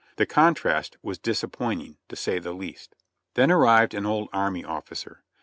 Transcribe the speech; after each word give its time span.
The 0.15 0.25
contrast 0.25 0.97
was 1.03 1.19
disappcJinting, 1.19 1.97
to 2.09 2.15
say 2.15 2.39
the 2.39 2.53
least. 2.53 2.95
Then 3.35 3.51
arrived 3.51 3.93
an 3.93 4.07
old 4.07 4.29
army 4.33 4.65
officer. 4.65 5.21